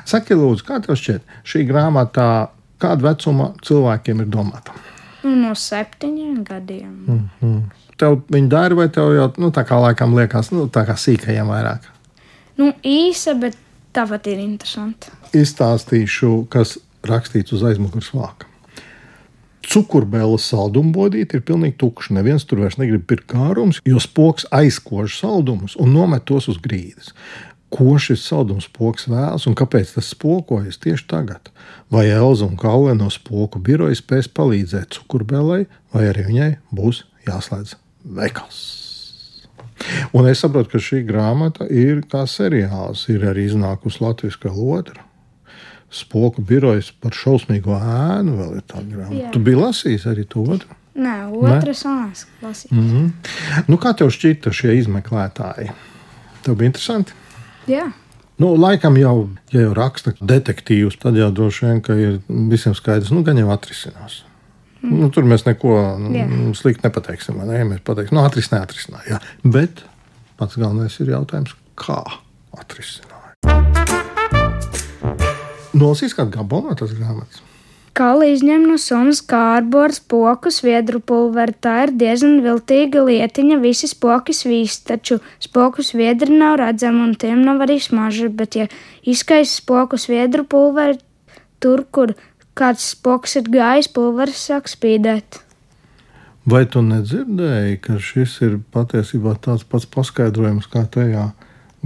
Saki, 0.05 0.35
lūdzu, 0.35 0.65
kā 0.65 0.87
tev 0.87 0.97
šķiet, 0.97 1.21
šī 1.45 1.69
grāmatā 1.69 2.49
kāda 2.79 3.03
vecuma 3.03 3.55
cilvēkiem 3.63 4.21
ir 4.21 4.27
domāta? 4.27 4.73
Nu, 5.25 5.33
no 5.41 5.55
septiņiem 5.57 6.45
gadiem. 6.45 6.95
Mm 7.07 7.29
-hmm. 7.41 7.61
Tev 7.97 8.21
viņa 8.29 8.49
dara, 8.49 8.75
vai 8.75 8.89
tev 8.89 9.15
jau 9.15 9.33
nu, 9.39 9.51
tā 9.51 9.65
kā 9.65 9.81
laikam 9.81 10.15
liekas, 10.17 10.51
nu, 10.53 10.67
tā 10.69 10.85
kā 10.87 10.97
sīkajiem 10.97 11.49
vairāk? 11.49 11.91
Nu, 12.57 12.73
īsa, 12.83 13.35
bet 13.41 13.57
tāpat 13.95 14.27
ir 14.27 14.39
interesanti. 14.39 15.09
Izstāstīšu, 15.33 16.47
kas 16.49 16.79
rakstīts 17.03 17.53
uz 17.53 17.63
aizmugures 17.63 18.11
vāka. 18.15 18.47
Cukurbēlas 19.65 20.51
saldumbodīte 20.51 21.37
ir 21.37 21.43
pilnīgi 21.43 21.77
tukša. 21.81 22.15
Neviens 22.15 22.45
tur 22.45 22.61
vairs 22.61 22.77
negrib 22.77 23.07
pirkt 23.07 23.27
kārumus, 23.33 23.81
jo 23.85 24.01
spoks 24.01 24.47
aizkož 24.51 25.19
saldumus 25.21 25.77
un 25.77 25.93
nomet 25.93 26.25
tos 26.25 26.49
uz 26.49 26.59
grīdas 26.59 27.15
ko 27.75 27.97
šis 27.99 28.23
saldums 28.29 28.69
spoks 28.69 29.09
vēlas 29.11 29.49
un 29.51 29.57
kāpēc 29.59 29.97
tas 29.97 30.13
spokojas 30.15 30.79
tieši 30.83 31.09
tagad. 31.11 31.51
Vai 31.91 32.07
Elza 32.13 32.47
un 32.47 32.59
Kalle 32.61 32.95
no 32.99 33.11
spoku 33.11 33.59
biroja 33.59 33.99
spēs 33.99 34.31
palīdzēt 34.31 34.95
cukurbēlai, 34.99 35.65
vai 35.95 36.07
arī 36.13 36.29
viņai 36.31 36.51
būs 36.75 37.03
jāslēdz 37.27 37.75
veikals. 38.05 38.61
Un 40.15 40.29
es 40.31 40.41
saprotu, 40.45 40.75
ka 40.75 40.83
šī 40.83 41.03
grāmata 41.09 41.67
ir 41.67 42.05
kā 42.11 42.23
seriāls, 42.31 43.09
ir 43.13 43.27
arī 43.27 43.49
iznākusi 43.51 44.05
Latvijas 44.05 44.39
valodā. 44.45 45.03
Spoku 45.95 46.43
birojas 46.43 46.89
par 47.03 47.15
šausmīgo 47.15 47.75
ēnu 47.79 48.39
vēl 48.39 48.55
ir 48.59 48.65
tā 48.71 48.81
grāmata. 48.83 49.19
Jā. 49.19 49.35
Tu 49.35 49.43
biji 49.43 49.61
lasījis 49.61 50.07
arī 50.11 50.25
to 50.31 50.47
otru? 50.57 50.79
Nē, 50.95 51.15
otrs 51.43 51.83
nāc, 51.87 52.23
lasīt. 52.43 52.71
Mm 52.73 52.89
-hmm. 52.91 53.67
nu, 53.67 53.79
kā 53.83 53.95
tev 53.99 54.11
šķita 54.15 54.53
šie 54.55 54.79
izmeklētāji? 54.79 55.71
Tev 56.43 56.55
bija 56.55 56.71
interesanti. 56.71 57.13
Jā. 57.71 57.89
Nu, 58.43 58.51
laikam 58.59 58.97
jau, 58.99 59.29
ja 59.55 59.63
jau 59.63 59.75
raksta 59.79 60.13
detektīvus, 60.19 60.99
tad 61.03 61.17
jau 61.19 61.31
droši 61.35 61.69
vien, 61.69 61.83
ka 61.87 61.95
ir 61.95 62.17
visiem 62.51 62.75
skaidrs, 62.75 63.13
nu, 63.15 63.23
gan 63.27 63.39
jau 63.39 63.47
atrisinās. 63.55 64.25
Mm. 64.83 64.97
Nu, 65.01 65.11
tur 65.15 65.25
mēs 65.29 65.47
neko 65.47 65.77
nu, 66.03 66.53
sliktu 66.59 66.85
nepateiksim. 66.85 67.39
Ne? 67.47 67.61
Ja 67.61 67.69
mēs 67.69 67.85
pateiksim, 67.87 68.19
nu, 68.19 68.25
atrisināt, 68.27 68.67
atrisināt. 68.67 69.07
Jā. 69.09 69.21
Bet 69.47 69.85
pats 70.41 70.59
galvenais 70.59 70.99
ir 71.01 71.15
jautājums, 71.15 71.55
kā 71.79 72.03
atrisināt. 72.59 73.13
Nolasīs 75.75 76.15
kādu 76.15 76.35
gabalu 76.35 76.71
no 76.71 76.79
tās 76.79 76.93
grāmatas. 76.95 77.43
Kali 77.95 78.33
izņem 78.35 78.65
no 78.67 78.75
summas 78.83 79.21
kārboras 79.23 80.01
poku 80.11 80.51
sviedru 80.51 80.99
pulveri. 80.99 81.53
Tā 81.63 81.75
ir 81.85 81.93
diezgan 81.95 82.41
viltīga 82.43 83.05
lietiņa. 83.07 83.61
Visi 83.63 83.87
spoki 83.87 84.35
svīst, 84.35 84.89
taču 84.89 85.21
spoku 85.39 85.85
sviedri 85.87 86.35
nav 86.35 86.57
redzami 86.59 87.05
un 87.05 87.13
tiem 87.15 87.45
nav 87.47 87.61
arī 87.63 87.77
smarža. 87.79 88.33
Bet, 88.35 88.57
ja 88.59 88.67
izkaisa 89.07 89.61
spoku 89.61 90.01
sviedru 90.03 90.43
pulveri 90.43 90.99
tur, 91.63 91.85
kur 91.87 92.17
kāds 92.59 92.89
spoks 92.97 93.37
ir 93.39 93.51
gājis, 93.55 93.89
pulveris 93.95 94.41
sāk 94.49 94.67
spīdēt. 94.73 95.39
Vai 96.51 96.65
tu 96.67 96.83
nedzirdēji, 96.83 97.77
ka 97.85 98.01
šis 98.03 98.35
ir 98.45 98.57
patiesībā 98.75 99.37
tāds 99.45 99.63
pats 99.71 99.87
paskaidrojums 99.95 100.67
kā 100.73 100.83
tajā 100.97 101.29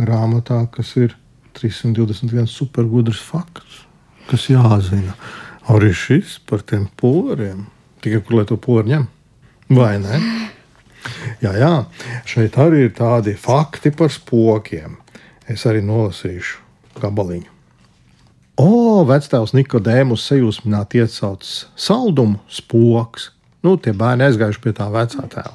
grāmatā, 0.00 0.62
kas 0.72 0.94
ir 0.96 1.12
321 1.60 2.48
supergudrs 2.48 3.20
fakts, 3.28 3.84
kas 4.32 4.48
jāzina? 4.48 5.12
Arī 5.68 5.90
šis 5.92 6.38
par 6.48 6.62
tiem 6.64 6.86
pūliem, 6.96 7.66
tikai 8.04 8.22
kur 8.24 8.38
lai 8.38 8.46
to 8.48 8.56
pūli 8.60 8.88
ņem? 8.88 9.04
Vai 9.76 9.98
ne? 10.00 10.20
Jā, 11.44 11.52
jā, 11.60 11.74
šeit 12.28 12.56
arī 12.60 12.86
ir 12.86 12.94
tādi 12.96 13.36
fakti 13.38 13.92
par 13.94 14.10
spokiem. 14.12 14.96
Es 15.48 15.66
arī 15.68 15.82
nolasīšu 15.84 17.00
gabaliņu. 17.00 17.52
O, 18.58 19.04
vecāks 19.06 19.54
Nikodēmus 19.54 20.24
sajūsmināti 20.26 20.98
iesaucis 21.04 21.68
saldumu 21.78 22.40
spoks. 22.50 23.30
Nu, 23.62 23.76
tie 23.78 23.92
bērni 23.94 24.26
aizgājuši 24.26 24.62
pie 24.64 24.72
tā 24.74 24.88
vecā 24.90 25.28
tēla. 25.30 25.54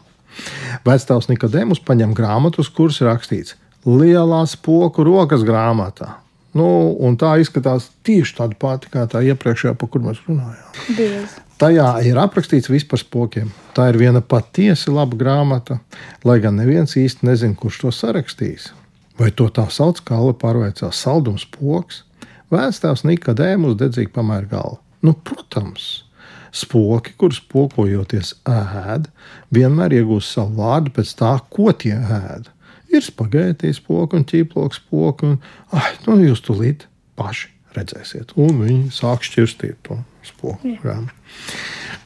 Vecāks 0.88 1.28
Nikodēmus 1.30 1.84
paņem 1.84 2.16
grāmatu, 2.16 2.64
uz 2.64 2.72
kuras 2.72 3.02
rakstīts 3.04 3.58
Lielā 3.84 4.46
spoku 4.48 5.04
rokas 5.04 5.44
grāmatā. 5.44 6.23
Nu, 6.54 6.68
un 7.02 7.16
tā 7.18 7.32
izskatās 7.42 7.90
tieši 8.06 8.36
tāda 8.38 8.58
pati 8.62 8.92
kā 8.94 9.08
tā 9.10 9.24
iepriekšējā, 9.26 9.74
par 9.80 9.90
kur 9.90 10.04
mēs 10.06 10.22
runājām. 10.28 10.78
Biezi. 10.98 11.42
Tajā 11.62 11.88
ir 12.06 12.18
aprakstīts 12.22 12.70
viss 12.70 12.86
par 12.90 13.02
spokiem. 13.02 13.50
Tā 13.74 13.88
ir 13.90 13.98
viena 14.02 14.22
patiesi 14.22 14.94
laba 14.94 15.18
grāmata, 15.18 15.80
lai 16.28 16.38
gan 16.44 16.58
neviens 16.60 16.94
īsti 17.00 17.26
nezina, 17.26 17.58
kurš 17.58 17.80
to 17.86 17.94
sarakstījis. 17.94 18.72
Vai 19.18 19.30
to 19.34 19.48
tā 19.54 19.66
sauc, 19.74 20.02
kā 20.06 20.18
Alla 20.18 20.34
pārveicās 20.38 21.02
saldums 21.06 21.46
poks? 21.54 22.04
Vēstāvs 22.54 23.06
Nikodēmus 23.08 23.78
dedzīgi 23.80 24.12
pamēra 24.14 24.50
galvu. 24.50 24.80
Nu, 25.06 25.14
protams, 25.14 26.04
spoki, 26.54 27.14
kurus 27.18 27.42
pokojoties 27.50 28.36
ēd, 28.50 29.10
vienmēr 29.54 29.98
iegūst 30.00 30.38
savu 30.38 30.62
vārdu 30.62 30.94
pēc 30.98 31.14
tā, 31.20 31.34
ko 31.54 31.74
tie 31.74 31.96
ēd. 31.98 32.50
Ir 32.94 33.06
spagētīs 33.06 33.82
poki 33.84 34.20
un 34.20 34.26
ķīploks 34.30 34.84
poki, 34.92 35.34
un 35.34 35.40
ah, 35.74 35.90
nu, 36.08 36.20
jūs 36.22 36.44
tulīt 36.46 36.88
paši 37.20 37.50
redzēsiet. 37.74 38.36
Un 38.40 38.60
viņi 38.62 38.92
sāk 38.94 39.26
šķirstīt 39.26 39.80
to 39.88 39.98
spoku. 40.26 40.76
grāmatu. 40.84 41.16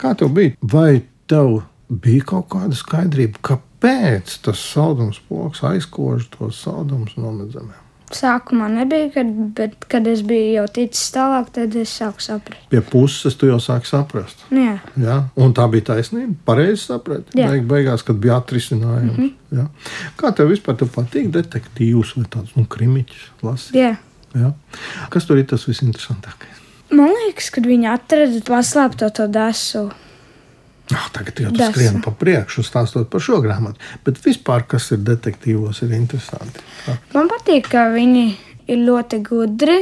Kā 0.01 0.13
tev 0.17 0.31
bija? 0.37 0.55
Vai 0.61 1.01
tev 1.29 1.61
bija 1.89 2.27
kaut 2.31 2.47
kāda 2.53 2.77
skaidrība, 2.77 3.41
kāpēc 3.51 4.37
tas 4.45 4.61
saldums 4.61 5.19
poks 5.27 5.63
aizkož 5.67 6.29
tos 6.35 6.61
saldumus 6.63 7.17
no 7.19 7.33
nedzemēm? 7.35 7.86
Sākumā 8.15 8.69
nebija, 8.71 9.09
kad, 9.17 9.31
bet, 9.57 9.73
kad 9.91 10.05
es 10.07 10.21
biju 10.23 10.53
jau 10.53 10.65
ticis 10.77 11.09
tālāk, 11.11 11.49
tad 11.57 11.75
es 11.75 11.91
sāku 11.99 12.23
saprast. 12.23 12.61
Pie 12.71 12.79
puses 12.79 13.35
tu 13.35 13.49
jau 13.49 13.57
sāki 13.59 13.89
saprast. 13.89 14.45
Jā, 14.55 14.77
Ja? 14.95 15.17
Un 15.35 15.51
tā 15.57 15.65
bija 15.71 15.89
taisnība. 15.91 16.35
Pareizi 16.47 16.85
saprati. 16.85 17.35
Jā. 17.35 17.49
Beig, 17.51 17.67
beigās, 17.67 18.05
kad 18.07 18.15
bija 18.23 18.39
atrisinājums. 18.39 19.17
Mm 19.17 19.23
-hmm. 19.23 19.57
ja? 19.59 19.67
Kā 20.15 20.31
tev 20.35 20.53
vispār 20.53 20.77
tev 20.79 20.93
patīk 20.95 21.31
detektīvus 21.31 22.15
vai 22.17 22.25
tādus 22.25 22.55
nu, 22.55 22.65
krimiķus 22.65 23.31
lasīt? 23.43 23.75
jā. 23.75 23.95
Ja? 24.35 24.53
Kas 25.09 25.25
tur 25.25 25.37
ir 25.37 25.45
tas 25.45 25.67
visinteresantākais? 25.67 26.63
Man 26.91 27.11
liekas, 27.11 27.49
kad 27.49 27.65
viņi 27.67 27.89
atrada 27.91 28.41
paslēpto 28.47 29.09
to 29.09 29.27
desu. 29.27 29.89
Ah, 30.95 31.09
tagad 31.11 31.41
jau 31.43 31.51
tas 31.51 31.73
skrien 31.73 31.99
pa 32.03 32.13
priekšu, 32.15 32.63
stāstot 32.63 33.09
par 33.11 33.23
šo 33.23 33.41
grāmatu. 33.43 33.81
Bet 34.05 34.21
vispār, 34.23 34.63
kas 34.71 34.91
ir 34.95 35.01
detektīvos, 35.07 35.81
ir 35.83 35.95
interesanti. 35.97 36.63
Ja? 36.87 36.95
Man 37.15 37.31
patīk, 37.31 37.67
ka 37.73 37.89
viņi 37.91 38.25
ir 38.71 38.83
ļoti 38.87 39.19
gudri 39.25 39.81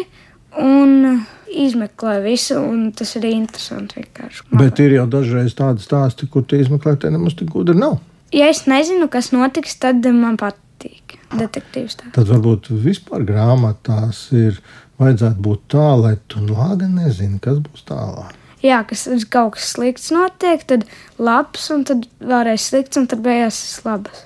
un 0.61 1.21
izmeklē 1.55 2.17
visu, 2.23 2.57
un 2.59 2.89
tas 2.95 3.15
ir 3.19 3.27
interesanti 3.29 4.01
vienkārši. 4.01 4.47
Man 4.49 4.63
Bet 4.63 4.81
ir 4.83 4.95
jau 4.97 5.05
dažreiz 5.11 5.55
tādi 5.57 5.85
stāsti, 5.85 6.29
kur 6.31 6.45
tie 6.47 6.63
izmeklētāji 6.63 7.15
nemaz 7.15 7.37
tik 7.37 7.51
gudri 7.53 7.77
nav. 7.77 7.99
Ja 8.35 8.49
es 8.51 8.65
nezinu, 8.67 9.07
kas 9.11 9.29
notiks, 9.35 9.77
tad 9.79 10.05
man 10.15 10.39
patīk 10.41 11.19
detektīvs. 11.35 11.99
Tā. 11.99 12.09
Tad 12.17 12.31
varbūt 12.31 12.71
vispār 12.83 13.23
grāmatās 13.27 14.25
ir 14.35 14.57
vajadzētu 15.01 15.45
būt 15.45 15.69
tā, 15.75 15.85
lai 16.01 16.15
tu 16.31 16.41
labi 16.49 16.89
nezini, 16.89 17.39
kas 17.43 17.61
būs 17.63 17.85
tālāk. 17.87 18.33
Jā, 18.65 18.81
kas 18.89 19.05
kaut 19.29 19.55
kas 19.57 19.69
slikts 19.75 20.09
notiek, 20.15 20.63
tad 20.65 20.87
labs, 21.21 21.69
un 21.73 21.85
tad 21.87 22.07
vēlreiz 22.19 22.65
slikts, 22.65 22.97
un 23.01 23.07
tad 23.11 23.21
beigās 23.25 23.61
labs. 23.85 24.25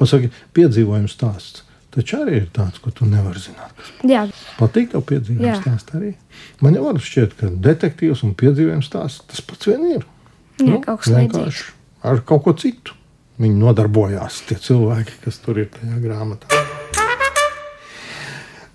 Un 0.00 0.08
saka, 0.08 0.32
piedzīvojums 0.56 1.16
stāsts. 1.18 1.62
Taču 1.96 2.18
arī 2.20 2.42
ir 2.42 2.48
tāds, 2.52 2.80
ko 2.80 2.90
tu 2.92 3.06
nevari 3.08 3.40
zināt. 3.40 3.86
Jā, 4.04 4.26
patīk 4.58 4.90
tev 4.92 5.04
piedzīvojums 5.08 5.62
stāsts 5.64 5.96
arī. 5.96 6.12
Man 6.64 6.76
jau 6.76 6.92
šķiet, 7.00 7.38
ka 7.38 7.48
detektīvs 7.68 8.24
un 8.26 8.36
piedzīvojums 8.36 8.90
stāsts 8.90 9.24
tas 9.32 9.44
pats 9.44 9.70
vien 9.70 9.88
ir. 9.94 10.04
jā 10.60 10.76
kaut 10.84 11.04
kas 11.04 11.12
vienkārši 11.16 11.72
ar 12.06 12.22
kaut 12.26 12.44
ko 12.46 12.54
citu. 12.58 12.94
Viņi 13.36 13.58
nodarbojās 13.60 14.46
tie 14.48 14.56
cilvēki, 14.56 15.18
kas 15.26 15.42
tur 15.44 15.60
ir 15.60 15.68
tajā 15.74 15.98
grāmatā. 16.00 16.55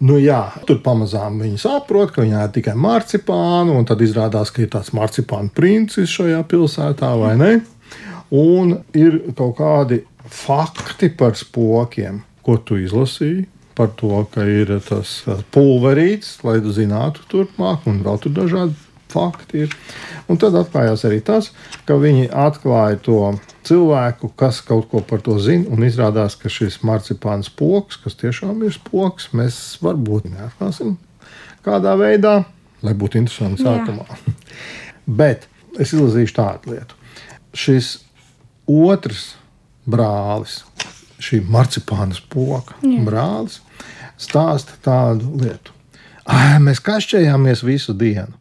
Nu, 0.02 0.16
jā, 0.18 0.48
tur 0.66 0.80
pamazām 0.82 1.38
viņi 1.44 1.60
saprot, 1.62 2.10
ka 2.16 2.24
viņi 2.24 2.40
ēd 2.42 2.56
tikai 2.56 2.74
marcipānu, 2.74 3.76
un 3.78 3.86
tad 3.86 4.02
izrādās, 4.02 4.50
ka 4.50 4.64
ir 4.64 4.72
tāds 4.74 4.90
marcipānu 4.98 5.54
princis 5.54 6.10
šajā 6.10 6.40
pilsētā, 6.50 7.12
vai 7.22 7.36
ne? 7.38 7.52
Un 8.34 8.80
ir 8.98 9.20
kaut 9.38 9.60
kādi 9.60 10.02
fakti 10.26 11.12
par 11.14 11.38
spokiem, 11.38 12.24
ko 12.42 12.58
tu 12.58 12.80
izlasīji. 12.82 13.46
Par 13.78 13.94
to, 13.98 14.26
ka 14.34 14.44
ir 14.50 14.74
tas 14.84 15.14
uh, 15.30 15.40
pulverīts, 15.54 16.42
lai 16.44 16.58
tu 16.64 16.74
zinātu 16.76 17.24
turpmāk, 17.32 17.86
un 17.88 18.02
vēl 18.04 18.18
tur 18.20 18.34
dažādi 18.42 18.76
fakti 19.12 19.66
ir. 19.66 19.76
Un 20.32 20.40
tad 20.42 20.56
atklājās 20.58 21.06
arī 21.08 21.20
tas, 21.26 21.52
ka 21.86 22.00
viņi 22.00 22.30
atklāja 22.32 23.00
to 23.06 23.20
cilvēku, 23.68 24.32
kas 24.40 24.62
kaut 24.66 24.90
ko 24.92 25.04
par 25.06 25.22
to 25.26 25.38
zina, 25.44 25.70
un 25.72 25.86
izrādās, 25.86 26.38
ka 26.40 26.50
šis 26.52 26.80
marcipāns 26.88 27.52
poks, 27.54 28.00
kas 28.02 28.18
tiešām 28.22 28.64
ir 28.66 28.76
spoks, 28.76 29.30
mēs 29.38 29.60
varbūt 29.84 30.32
neatklāsim 30.32 30.98
kādā 31.66 31.94
veidā, 32.00 32.42
lai 32.82 32.96
būtu 32.98 33.22
interesanti 33.22 33.66
sākumā. 33.66 34.08
Bet 35.22 35.48
es 35.80 35.94
izlasīšu 35.94 36.38
tādu 36.38 36.74
lietu. 36.74 36.98
Šis 37.58 37.98
otrs 38.70 39.34
brālis, 39.90 40.62
šī 41.22 41.42
marcipāna 41.52 42.16
spoka 42.18 42.78
Jā. 42.82 43.02
brālis, 43.06 43.60
stāsta 44.22 44.78
tādu 44.84 45.36
lietu. 45.42 45.76
Ai, 46.32 46.60
mēs 46.64 46.82
kašķējāmies 46.86 47.64
visu 47.66 47.96
dienu. 47.98 48.38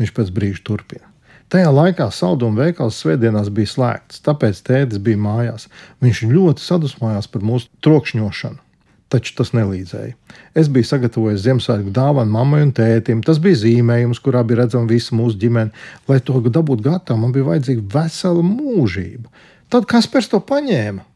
Viņš 0.00 0.12
pēc 0.16 0.32
brīža 0.36 0.64
turpina. 0.66 1.08
Tajā 1.52 1.70
laikā 1.70 2.08
salduma 2.10 2.64
veikals 2.66 2.98
svētdienās 2.98 3.52
bija 3.54 3.70
slēgts, 3.70 4.22
tāpēc 4.26 4.60
tēdes 4.66 4.98
bija 5.02 5.20
mājās. 5.22 5.68
Viņš 6.02 6.24
ļoti 6.32 6.64
sadusmojās 6.64 7.30
par 7.30 7.44
mūsu 7.46 7.70
trokšņošanu. 7.86 8.58
Taču 9.14 9.36
tas 9.38 9.52
nelīdzēja. 9.54 10.16
Es 10.58 10.66
biju 10.66 10.88
sagatavojis 10.88 11.44
Ziemassvētku 11.44 11.92
dāvanu 11.94 12.34
mammai 12.34 12.64
un 12.64 12.72
tētim. 12.74 13.20
Tas 13.22 13.38
bija 13.42 13.60
zīmējums, 13.60 14.18
kurā 14.24 14.42
bija 14.42 14.64
redzama 14.64 14.90
visa 14.90 15.14
mūsu 15.14 15.38
ģimene. 15.44 15.70
Lai 16.10 16.18
to 16.18 16.40
dabūtu 16.42 16.88
gatavu, 16.88 17.22
man 17.22 17.34
bija 17.36 17.46
vajadzīga 17.52 17.86
vesela 17.94 18.42
mūžība. 18.42 19.30
Tad 19.70 19.86
Kaspars 19.90 20.26
to 20.32 20.42
paņēma. 20.42 21.06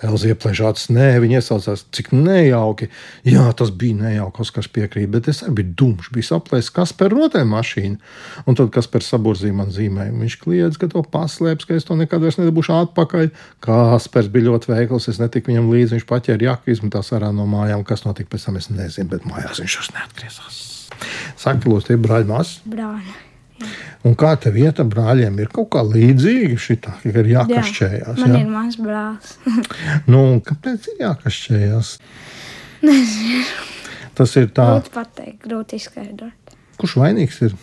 Elza 0.00 0.30
ieplēš 0.32 0.62
acis, 0.64 0.88
nē, 0.96 1.08
viņa 1.20 1.40
iesaucās, 1.40 1.82
cik 1.92 2.10
nejauki. 2.16 2.88
Jā, 3.28 3.44
tas 3.56 3.72
bija 3.76 3.98
nejauki, 3.98 4.46
kas 4.56 4.70
piekrīt, 4.72 5.10
bet 5.12 5.28
es 5.28 5.42
arī 5.44 5.58
biju 5.58 5.74
dumšs, 5.82 6.08
biju 6.14 6.28
saplēsis, 6.30 6.72
kas 6.72 6.94
par 6.96 7.12
rotaļmašīnu. 7.12 8.00
Un 8.48 8.56
tad, 8.56 8.72
kas 8.72 8.88
par 8.88 9.04
saburzīju 9.04 9.58
man 9.60 9.72
zīmējumu, 9.76 10.24
viņš 10.24 10.38
kliedz, 10.40 10.80
ka 10.80 10.88
to 10.88 11.04
paslēps, 11.04 11.68
ka 11.68 11.76
es 11.76 11.88
to 11.88 11.98
nekad 12.00 12.24
vairs 12.24 12.40
nedabūšu 12.40 12.76
atpakaļ. 12.78 13.30
Kaspars 13.66 14.32
bija 14.32 14.48
ļoti 14.48 14.72
veikls, 14.72 15.10
es 15.12 15.20
netiku 15.20 15.52
viņam 15.52 15.72
līdzi, 15.74 15.98
viņš 15.98 16.10
paķēra 16.10 16.48
jaku, 16.48 16.72
izmetās 16.72 17.12
ārā 17.16 17.32
no 17.36 17.44
mājām. 17.50 17.84
Kas 17.84 18.08
notika 18.08 18.32
pēc 18.32 18.48
tam, 18.48 18.60
es 18.60 18.72
nezinu, 18.72 19.12
bet 19.12 19.28
mājās 19.28 19.60
viņš 19.60 19.80
vairs 19.82 19.96
neatgriezās. 19.98 20.62
Saka, 21.40 21.68
lūdzu, 21.68 21.92
tie 21.92 22.00
brāļi 22.00 22.32
māsas. 22.32 22.62
Brāļi. 22.68 23.20
Un 24.08 24.14
kā 24.16 24.30
te 24.40 24.48
vieta 24.50 24.84
brāļiem 24.88 25.34
ir 25.42 25.48
kaut 25.52 25.68
kā 25.74 25.82
līdzīga 25.84 26.56
šitā, 26.56 26.94
ka 27.02 27.08
ir 27.10 27.26
Jā, 27.28 27.42
jākašķējās. 27.44 28.20
man 28.22 28.32
jā? 28.32 28.38
ir 28.40 28.46
mazs 28.48 28.78
brālis. 28.80 29.34
Nu, 30.12 30.22
kāpēc 30.46 30.88
ir 30.94 31.02
jākašķējās? 31.04 31.90
Tas 34.16 34.32
ir 34.40 34.48
tā, 34.56 34.66
Grūti 34.72 34.92
pateikt, 34.94 35.38
grūti 35.44 35.76
izskaidrot. 35.80 36.54
kurš 36.80 36.96
vainīgs 37.00 37.40
ir. 37.44 37.54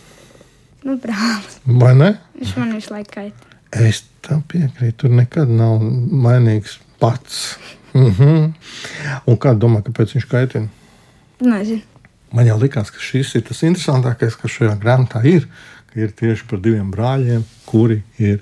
Nu, 0.85 0.95
brālis. 1.01 1.57
Vai 1.65 1.93
ne? 1.97 2.11
Viņš 2.37 2.53
man 2.61 2.73
visu 2.77 2.93
laiku 2.93 3.15
kaitē. 3.17 3.55
Es 3.87 4.03
tam 4.25 4.43
piekrītu. 4.47 4.95
Tur 5.03 5.15
nekad 5.17 5.49
nav 5.51 5.81
vainīgs 6.23 6.77
pats. 7.01 7.57
Mm 7.93 8.11
-hmm. 8.13 8.53
Un 9.25 9.37
kā 9.37 9.53
domā, 9.57 9.81
kāpēc 9.81 10.13
viņš 10.15 10.27
kaitina? 10.29 10.69
Nezinu. 11.41 11.81
Man 12.31 12.45
jau 12.45 12.57
likās, 12.59 12.91
ka 12.91 12.99
šis 12.99 13.35
ir 13.35 13.41
tas 13.41 13.61
interesantākais, 13.63 14.35
kas 14.35 14.51
šajā 14.51 14.77
grāmatā 14.79 15.23
ir. 15.25 15.47
Ka 15.91 16.01
Ir 16.03 16.11
tieši 16.13 16.45
par 16.49 16.61
diviem 16.61 16.91
brāļiem, 16.93 17.43
kuri 17.65 18.01
ir 18.21 18.41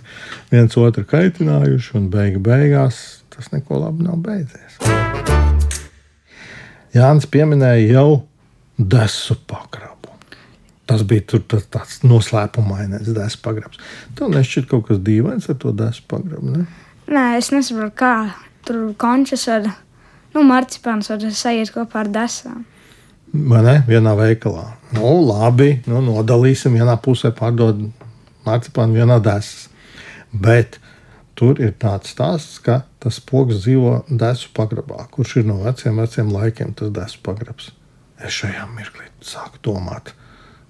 viens 0.51 0.77
otru 0.77 1.05
kaitinājuši, 1.07 1.93
un 1.99 2.09
beigu 2.13 2.41
beigās 2.43 3.01
tas 3.33 3.51
neko 3.53 3.79
labi 3.79 4.07
nav 4.07 4.19
beidzies. 4.23 4.79
Jānis 6.95 7.27
pieminēja 7.27 7.91
jau 7.91 8.09
desu 8.77 9.35
pagrabu. 9.49 10.13
Tas 10.85 11.01
bija 11.07 11.23
tur 11.25 11.41
tas, 11.49 11.65
tāds 11.73 12.03
noslēpumainais 12.05 13.09
desu 13.15 13.39
pagrabs. 13.43 13.81
Tev 14.15 14.29
nešķiet 14.31 14.69
kaut 14.69 14.85
kas 14.89 15.01
dīvains 15.03 15.49
ar 15.49 15.57
to 15.61 15.73
desu 15.75 16.05
pagrabu. 16.11 16.53
Ne? 16.53 16.67
Nē, 17.09 17.25
es 17.39 17.49
nesaprotu, 17.53 17.95
kā 17.99 18.13
tur 18.65 18.93
končus 19.01 19.47
var, 19.49 19.67
nu, 20.35 20.45
marcipāns 20.45 21.09
var 21.11 21.25
sajiet 21.33 21.73
kopā 21.73 22.05
ar 22.05 22.11
desām. 22.13 22.63
Ne? 23.35 23.75
Vienā 23.87 24.15
veikalā. 24.15 24.65
Nu, 24.95 25.11
labi, 25.27 25.81
nu, 25.89 25.99
nodalīsim. 26.05 26.77
Vienā 26.79 26.95
pusē 27.03 27.33
pārdod 27.35 27.81
marcipānu, 28.47 28.95
vienā 29.01 29.19
desas. 29.23 29.67
Bet 30.31 30.79
tur 31.35 31.59
ir 31.63 31.73
tāds 31.79 32.13
stāsts, 32.15 32.59
ka 32.63 32.83
tas 33.03 33.19
pogas 33.19 33.63
dzīvo 33.65 34.05
desu 34.09 34.51
pagrabā, 34.55 35.05
kurš 35.11 35.41
ir 35.41 35.49
no 35.49 35.59
veciem, 35.63 35.99
veciem 36.01 36.31
laikiem 36.33 36.75
tas 36.77 36.93
desu 36.95 37.19
pagrabs. 37.25 37.71
Es 38.23 38.35
šajā 38.39 38.67
mirklī 38.71 39.09
sāku 39.23 39.59
domāt. 39.65 40.13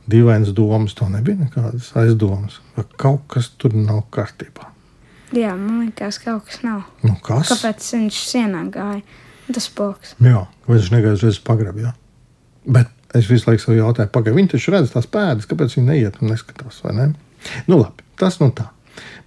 Dīvainas 0.10 0.51
domas, 0.53 0.93
to 0.98 1.07
nebija 1.10 1.39
nekādas 1.39 1.89
aizdomas, 1.98 2.60
ka 2.75 2.86
kaut 3.05 3.25
kas 3.34 3.50
tur 3.57 3.74
nav 3.77 4.03
kārtībā. 4.13 4.69
Jā, 5.34 5.55
man 5.57 5.81
liekas, 5.81 6.19
ka 6.22 6.36
kaut 6.36 6.50
kas 6.51 6.62
nav. 6.65 6.84
Nu, 7.01 7.15
kas? 7.25 7.50
Kāpēc 7.50 7.88
viņš 7.98 8.19
sienā 8.29 8.65
gāja? 8.74 9.01
Tas 9.50 9.67
poks. 9.74 10.13
Jā, 10.22 10.45
viņš 10.69 10.91
negāja 10.93 11.17
uzreiz 11.17 11.39
pagrabā? 11.41 11.88
Jā. 11.88 11.93
Bet 12.65 12.91
es 13.15 13.29
visu 13.29 13.50
laiku 13.50 13.63
sev 13.63 13.77
jautāju, 13.77 14.12
pagaidi, 14.13 14.39
viņi 14.39 14.53
taču 14.55 14.74
redz 14.74 14.91
tās 14.93 15.07
pēdas, 15.12 15.48
kāpēc 15.50 15.77
viņi 15.77 15.88
neiet 15.88 16.19
un 16.22 16.34
neskatās, 16.34 16.81
ne? 16.95 17.12
Nu, 17.69 17.79
labi, 17.79 18.05
tas 18.19 18.39
nu 18.41 18.50
tā. 18.55 18.69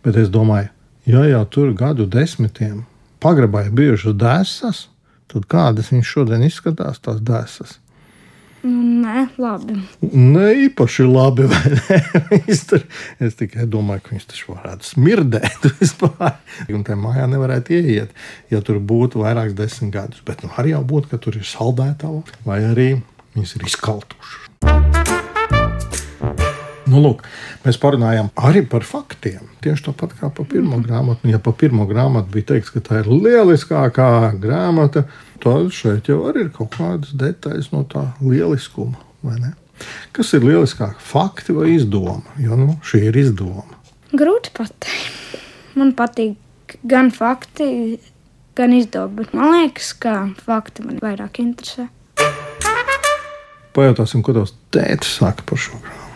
Bet 0.04 0.18
es 0.20 0.30
domāju, 0.32 0.70
ja 1.08 1.24
jau 1.28 1.44
tur 1.54 1.74
gadu 1.76 2.06
desmitiem 2.10 2.82
pagrabā 3.22 3.66
ir 3.66 3.74
bijušas 3.76 4.16
dēsas, 4.18 4.86
tad 5.30 5.46
kādas 5.50 5.92
viņš 5.92 6.14
šodien 6.14 6.44
izskatās, 6.46 7.00
tās 7.02 7.20
dēsas? 7.24 7.78
Nu, 8.58 8.82
nē, 9.04 9.28
labi. 9.38 9.76
Ne 10.10 10.46
īpaši 10.64 11.04
labi? 11.06 11.46
Viņas 12.32 12.62
tur, 12.66 12.82
es 13.22 13.36
tikai 13.38 13.68
domāju, 13.70 14.02
ka 14.02 14.14
viņas 14.16 14.26
taču 14.32 14.50
varētu 14.56 14.88
smirdēt 14.88 15.68
vispār. 15.78 16.40
Un 16.66 16.82
tajā 16.86 16.98
mājā 16.98 17.28
nevarētu 17.30 17.76
ieiet, 17.78 18.16
ja 18.50 18.60
tur 18.66 18.80
būtu 18.82 19.22
vairākas 19.22 19.54
desmit 19.58 19.94
gadus. 19.94 20.24
Bet 20.26 20.42
nu, 20.42 20.50
arī 20.58 20.74
jau 20.74 20.82
būtu, 20.90 21.12
ka 21.12 21.20
tur 21.22 21.38
ir 21.38 21.46
saldētava, 21.46 22.24
vai 22.48 22.58
arī 22.72 22.88
viņas 23.38 23.56
ir 23.56 23.66
izkaltušas. 23.70 24.44
Nu, 26.88 27.02
lūk, 27.04 27.24
mēs 27.66 27.76
parunājām 27.80 28.30
arī 28.48 28.62
par 28.68 28.84
faktiem. 28.86 29.44
Tieši 29.64 29.90
tāpat 29.90 30.14
kā 30.16 30.30
par 30.32 30.46
pirmo 30.48 30.78
grāmatu. 30.80 31.26
Nu, 31.26 31.34
Ja 31.34 31.40
par 31.42 31.54
pirmo 31.60 31.84
grāmatu 31.88 32.32
bija 32.32 32.54
teikts, 32.54 32.72
ka 32.72 32.80
tā 32.84 33.02
ir 33.02 33.10
lieliskākā 33.12 34.08
grāmata, 34.40 35.04
tad 35.42 35.68
šeit 35.76 36.08
jau 36.08 36.22
arī 36.30 36.46
ir 36.46 36.52
kaut 36.54 36.72
kādas 36.78 37.12
detaļas 37.12 37.72
no 37.74 37.84
tā 37.88 38.06
lieliskuma. 38.24 38.96
Kas 40.16 40.32
ir 40.34 40.46
lieliskāk, 40.46 40.96
fakti 41.04 41.54
vai 41.54 41.74
izdoma? 41.74 42.22
Jo 42.40 42.56
nu, 42.56 42.78
šī 42.80 43.04
ir 43.10 43.20
izdoma. 43.20 43.66
Grūti 44.16 44.54
pateikt. 44.56 45.36
Man 45.76 45.92
patīk 45.94 46.78
gan 46.88 47.12
fakti, 47.14 47.98
gan. 48.58 48.72
Bet 49.14 49.36
man 49.36 49.52
liekas, 49.54 49.92
ka 49.94 50.14
fakti 50.40 50.88
man 50.88 50.98
vairāk 51.04 51.38
interesē. 51.44 51.90
Pajautāsim, 53.78 54.24
ko 54.26 54.34
tavs 54.34 54.56
tēvs 54.74 55.16
saka 55.20 55.44
par 55.46 55.60
šo 55.62 55.78
grāmatu. 55.78 56.06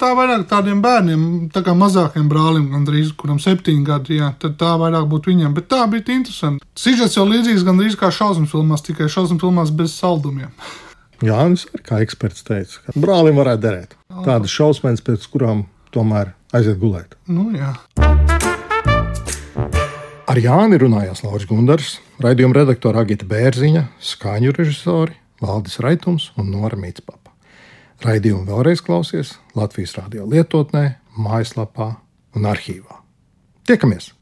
Tā 0.00 0.08
vairāk 0.18 0.48
tādiem 0.50 0.80
bērniem, 0.82 1.20
tā 1.54 1.60
kā 1.62 1.70
mazākiem 1.78 2.26
brālim, 2.26 2.66
gandrīz, 2.72 3.12
kuram 3.14 3.38
septiņi 3.38 3.84
gadi, 3.86 4.16
jā, 4.18 4.32
tad 4.42 4.56
tā 4.58 4.72
vairāk 4.80 5.06
būtu 5.12 5.30
viņam. 5.30 5.52
Bet 5.54 5.68
tā 5.70 5.84
bija 5.90 6.16
interesanti. 6.16 6.66
Sižets 6.74 7.14
jau 7.14 7.28
līdzīgs 7.28 7.62
gandrīz 7.66 7.94
kā 8.00 8.10
šausmu 8.10 8.50
filmās, 8.50 8.82
tikai 8.82 9.06
šausmu 9.06 9.38
filmās 9.38 9.70
bez 9.70 9.94
saldumiem. 9.94 10.50
Jānis 11.28 11.68
kā 11.86 12.02
eksperts 12.02 12.42
teica, 12.44 12.82
ka 12.82 12.98
brālim 12.98 13.38
varētu 13.38 13.62
derēt 13.62 13.94
tādas 14.26 14.50
šausmas, 14.50 15.04
pēc 15.06 15.30
kurām 15.30 15.68
tomēr 15.94 16.34
aiziet 16.50 16.82
gulēt. 16.82 17.14
Nu, 17.30 17.52
jā. 17.54 17.76
Ar 20.26 20.40
Jāni 20.40 20.82
runājās 20.82 21.22
Lauris 21.22 21.46
Gundars, 21.46 21.98
raidījuma 22.18 22.64
redaktora 22.64 23.06
Agita 23.06 23.28
Bērziņa, 23.30 23.86
skaņu 24.02 24.58
režisori 24.58 25.20
Valdis 25.46 25.78
Raitums 25.82 26.30
un 26.40 26.50
Nora 26.52 26.78
Mītspapa. 26.80 27.32
Raidījumu 28.04 28.48
vēlreiz 28.48 28.82
klausies 28.84 29.36
Latvijas 29.56 29.94
radio 29.98 30.26
lietotnē, 30.28 30.98
mājaslapā 31.16 31.94
un 32.36 32.50
arhīvā. 32.50 33.00
Tiekamies! 33.68 34.12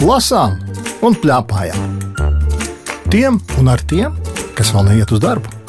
Lasām 0.00 0.56
un 1.06 1.14
plēpājām. 1.22 1.98
Tiem 3.12 3.38
un 3.60 3.70
ar 3.70 3.84
tiem, 3.86 4.16
kas 4.58 4.72
vēl 4.74 4.88
neiet 4.88 5.12
uz 5.14 5.22
darbu. 5.22 5.59